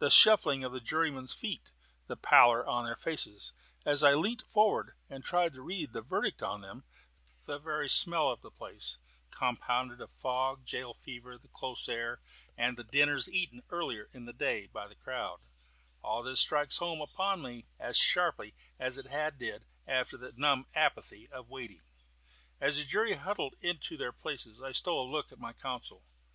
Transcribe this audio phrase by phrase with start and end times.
[0.00, 1.72] the shuffling of the jurymen's feet;
[2.06, 3.54] the pallor on their faces
[3.86, 6.84] as I leant forward and tried to read the verdict on them;
[7.46, 8.98] the very smell of the place,
[9.30, 12.20] compounded of fog, gaol fever, the close air,
[12.54, 15.40] and the dinners eaten earlier in the day by the crowd
[16.02, 20.66] all this strikes home upon me as sharply as it then did, after the numb
[20.74, 21.80] apathy of waiting.
[22.60, 26.04] As the jury huddled into their places I stole a look at my counsel.